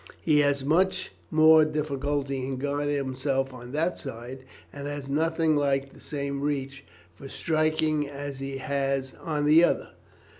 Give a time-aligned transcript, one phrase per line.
[0.23, 5.55] He has much more difficulty in guarding himself on that side, and he has nothing
[5.55, 9.89] like the same reach for striking as he has on the other."